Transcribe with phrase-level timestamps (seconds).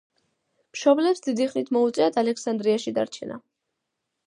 [0.77, 3.41] მშობლებს დიდი ხნით მოუწიათ ალექსანდრიაში დარჩენა.